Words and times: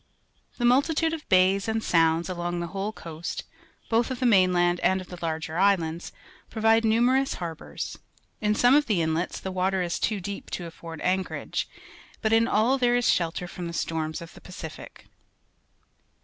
The 0.57 0.65
multitude 0.65 1.13
of 1.13 1.29
bays 1.29 1.67
and 1.67 1.83
sounds 1.83 2.27
along 2.27 2.59
the 2.59 2.69
whole 2.73 2.91
coast, 2.91 3.43
both 3.87 4.09
of 4.09 4.19
the 4.19 4.25
mainland 4.25 4.79
and 4.79 4.99
of 4.99 5.09
the 5.09 5.19
larger 5.21 5.59
islands, 5.59 6.11
provide 6.49 6.83
numerous 6.83 7.35
harbours. 7.35 7.99
In 8.41 8.55
some 8.55 8.73
of 8.73 8.87
the 8.87 9.03
inlets 9.03 9.39
the 9.39 9.51
water 9.51 9.83
is 9.83 9.99
too 9.99 10.19
deep 10.19 10.49
to 10.57 10.65
afford 10.65 11.01
anchorage, 11.01 11.69
but 12.19 12.33
in 12.33 12.47
all 12.47 12.79
there 12.79 12.95
is 12.95 13.07
shelter 13.11 13.47
from 13.47 13.67
the 13.67 13.73
storms 13.73 14.23
of 14.23 14.33
the 14.33 14.41
Pacific. 14.41 15.05